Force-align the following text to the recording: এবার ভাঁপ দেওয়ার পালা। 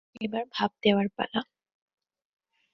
এবার 0.21 0.43
ভাঁপ 0.53 0.71
দেওয়ার 0.83 1.07
পালা। 1.17 1.41